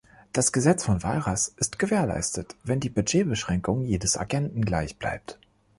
Das 0.33 0.51
Gesetz 0.51 0.85
von 0.85 1.03
Walras 1.03 1.47
ist 1.57 1.77
gewährleistet, 1.77 2.55
wenn 2.63 2.79
die 2.79 2.89
Budgetbeschränkung 2.89 3.83
jedes 3.83 4.17
Agenten 4.17 4.65
gleich 4.65 4.97
bleibt. 4.97 5.37